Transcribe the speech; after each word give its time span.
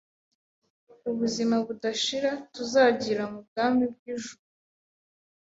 ubuzima 1.09 1.55
budashira 1.65 2.31
tuzagirira 2.53 3.23
mu 3.31 3.39
bwami 3.47 3.83
bw’ijuru. 3.93 4.35